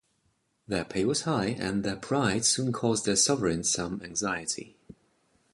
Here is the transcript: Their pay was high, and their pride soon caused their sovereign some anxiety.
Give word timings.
Their 0.67 0.83
pay 0.83 1.05
was 1.05 1.25
high, 1.25 1.55
and 1.59 1.83
their 1.83 1.95
pride 1.95 2.43
soon 2.43 2.71
caused 2.73 3.05
their 3.05 3.15
sovereign 3.15 3.63
some 3.63 4.01
anxiety. 4.03 4.75